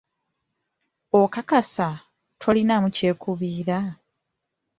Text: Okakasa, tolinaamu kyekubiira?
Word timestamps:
Okakasa, 1.19 1.87
tolinaamu 2.41 2.87
kyekubiira? 2.95 3.79